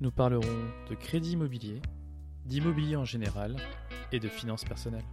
Nous 0.00 0.12
parlerons 0.12 0.42
de 0.88 0.94
crédit 0.94 1.32
immobilier, 1.32 1.82
d'immobilier 2.44 2.94
en 2.94 3.04
général 3.04 3.56
et 4.12 4.20
de 4.20 4.28
finances 4.28 4.64
personnelles. 4.64 5.04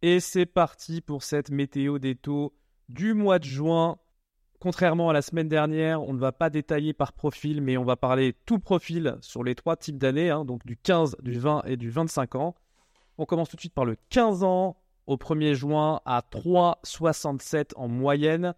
Et 0.00 0.18
c'est 0.18 0.46
parti 0.46 1.02
pour 1.02 1.22
cette 1.22 1.50
météo 1.50 1.98
des 1.98 2.14
taux 2.14 2.54
du 2.88 3.12
mois 3.12 3.38
de 3.38 3.44
juin. 3.44 3.98
Contrairement 4.60 5.10
à 5.10 5.12
la 5.12 5.20
semaine 5.20 5.48
dernière, 5.48 6.02
on 6.02 6.14
ne 6.14 6.18
va 6.18 6.32
pas 6.32 6.48
détailler 6.48 6.94
par 6.94 7.12
profil, 7.12 7.60
mais 7.60 7.76
on 7.76 7.84
va 7.84 7.96
parler 7.96 8.34
tout 8.46 8.58
profil 8.58 9.18
sur 9.20 9.44
les 9.44 9.54
trois 9.54 9.76
types 9.76 9.98
d'années, 9.98 10.30
hein, 10.30 10.46
donc 10.46 10.64
du 10.64 10.78
15, 10.78 11.16
du 11.22 11.38
20 11.38 11.64
et 11.66 11.76
du 11.76 11.90
25 11.90 12.36
ans. 12.36 12.54
On 13.18 13.26
commence 13.26 13.50
tout 13.50 13.56
de 13.56 13.60
suite 13.60 13.74
par 13.74 13.84
le 13.84 13.98
15 14.08 14.42
ans 14.42 14.78
au 15.06 15.16
1er 15.16 15.54
juin 15.54 16.00
à 16.04 16.20
3,67 16.20 17.72
en 17.76 17.88
moyenne. 17.88 18.54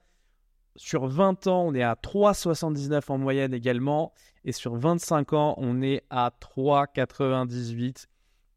Sur 0.77 1.07
20 1.07 1.47
ans, 1.47 1.63
on 1.67 1.75
est 1.75 1.83
à 1.83 1.95
3,79 1.95 3.11
en 3.11 3.19
moyenne 3.19 3.55
également. 3.55 4.13
Et 4.45 4.53
sur 4.53 4.77
25 4.77 5.33
ans, 5.33 5.55
on 5.59 5.83
est 5.83 6.05
à 6.11 6.31
3,98. 6.41 8.07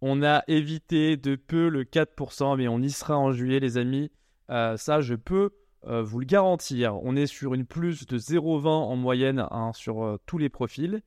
On 0.01 0.23
a 0.23 0.43
évité 0.47 1.17
de 1.17 1.35
peu 1.35 1.69
le 1.69 1.83
4%, 1.83 2.57
mais 2.57 2.67
on 2.67 2.79
y 2.79 2.89
sera 2.89 3.17
en 3.17 3.31
juillet, 3.31 3.59
les 3.59 3.77
amis. 3.77 4.11
Euh, 4.49 4.77
ça, 4.77 5.01
je 5.01 5.15
peux 5.15 5.51
euh, 5.87 6.03
vous 6.03 6.19
le 6.19 6.25
garantir. 6.25 6.97
On 7.03 7.15
est 7.15 7.27
sur 7.27 7.53
une 7.53 7.65
plus 7.65 8.05
de 8.05 8.17
0,20 8.17 8.67
en 8.67 8.95
moyenne 8.95 9.47
hein, 9.51 9.71
sur 9.73 10.03
euh, 10.03 10.17
tous 10.25 10.37
les 10.37 10.49
profils. 10.49 11.01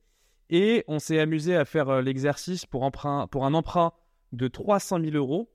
Et 0.49 0.83
on 0.87 0.99
s'est 0.99 1.19
amusé 1.19 1.55
à 1.55 1.65
faire 1.65 2.01
l'exercice 2.01 2.65
pour, 2.65 2.89
pour 3.31 3.45
un 3.45 3.53
emprunt 3.53 3.93
de 4.31 4.47
300 4.47 4.99
000 4.99 5.15
euros. 5.15 5.49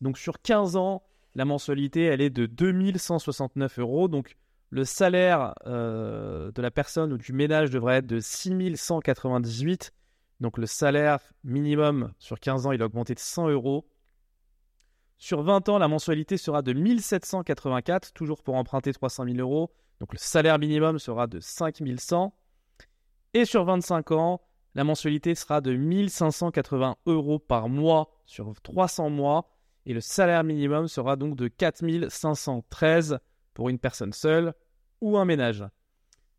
Donc 0.00 0.18
sur 0.18 0.40
15 0.40 0.76
ans, 0.76 1.02
la 1.34 1.44
mensualité, 1.44 2.04
elle 2.04 2.20
est 2.20 2.30
de 2.30 2.46
2169 2.46 3.78
euros. 3.78 4.08
Donc 4.08 4.36
le 4.70 4.84
salaire 4.84 5.54
euh, 5.66 6.52
de 6.52 6.62
la 6.62 6.70
personne 6.70 7.12
ou 7.12 7.18
du 7.18 7.32
ménage 7.32 7.70
devrait 7.70 7.96
être 7.96 8.06
de 8.06 8.20
6198. 8.20 9.92
Donc 10.40 10.58
le 10.58 10.66
salaire 10.66 11.18
minimum 11.42 12.12
sur 12.18 12.38
15 12.38 12.66
ans, 12.66 12.72
il 12.72 12.82
a 12.82 12.86
augmenté 12.86 13.14
de 13.14 13.20
100 13.20 13.48
euros. 13.48 13.88
Sur 15.16 15.42
20 15.42 15.68
ans, 15.68 15.78
la 15.78 15.88
mensualité 15.88 16.36
sera 16.36 16.62
de 16.62 16.72
1784, 16.72 18.12
toujours 18.12 18.42
pour 18.42 18.54
emprunter 18.54 18.92
300 18.92 19.24
000 19.24 19.38
euros. 19.38 19.72
Donc 20.00 20.12
le 20.12 20.18
salaire 20.18 20.58
minimum 20.58 20.98
sera 20.98 21.26
de 21.26 21.40
5100. 21.40 22.32
Et 23.34 23.44
sur 23.44 23.64
25 23.64 24.12
ans, 24.12 24.40
la 24.74 24.84
mensualité 24.84 25.34
sera 25.34 25.60
de 25.60 25.74
1580 25.74 26.96
euros 27.06 27.38
par 27.40 27.68
mois 27.68 28.12
sur 28.26 28.52
300 28.62 29.10
mois. 29.10 29.50
Et 29.86 29.94
le 29.94 30.00
salaire 30.00 30.44
minimum 30.44 30.86
sera 30.86 31.16
donc 31.16 31.34
de 31.34 31.48
4513 31.48 33.18
pour 33.58 33.70
une 33.70 33.80
personne 33.80 34.12
seule 34.12 34.54
ou 35.00 35.18
un 35.18 35.24
ménage. 35.24 35.64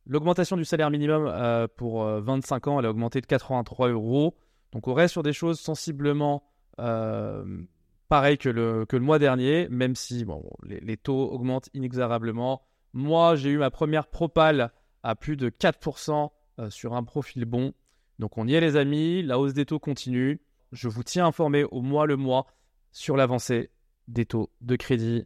L'augmentation 0.07 0.55
du 0.55 0.63
salaire 0.63 0.89
minimum 0.89 1.27
euh, 1.27 1.67
pour 1.67 2.03
euh, 2.03 2.21
25 2.21 2.67
ans, 2.67 2.79
elle 2.79 2.85
a 2.85 2.89
augmenté 2.89 3.19
de 3.19 3.25
83 3.25 3.89
euros. 3.89 4.37
Donc 4.71 4.87
on 4.87 4.93
reste 4.93 5.11
sur 5.11 5.21
des 5.21 5.33
choses 5.33 5.59
sensiblement 5.59 6.43
euh, 6.79 7.43
pareilles 8.07 8.37
que 8.37 8.47
le, 8.47 8.87
mois 9.01 9.19
dernier, 9.19 9.67
même 9.67 9.97
si 9.97 10.25
les, 10.63 10.79
les 10.79 10.95
taux 10.95 11.29
augmentent 11.29 11.67
inexorablement. 11.73 12.61
Moi, 12.93 13.35
j'ai 13.35 13.49
eu 13.49 13.57
ma 13.57 13.69
première 13.69 14.07
propale 14.07 14.71
à 15.03 15.15
plus 15.15 15.35
de 15.35 15.49
4% 15.49 16.29
euh, 16.59 16.69
sur 16.69 16.93
un 16.93 17.03
profil 17.03 17.43
bon. 17.43 17.73
Donc 18.17 18.37
on 18.37 18.47
y 18.47 18.53
est 18.53 18.61
les 18.61 18.77
amis, 18.77 19.23
la 19.23 19.39
hausse 19.39 19.53
des 19.53 19.65
taux 19.65 19.79
continue. 19.79 20.39
Je 20.71 20.87
vous 20.87 21.03
tiens 21.03 21.25
informé 21.25 21.65
au 21.65 21.81
mois 21.81 22.05
le 22.05 22.15
mois 22.15 22.47
sur 22.93 23.17
l'avancée 23.17 23.71
des 24.07 24.25
taux 24.25 24.49
de 24.61 24.77
crédit. 24.77 25.25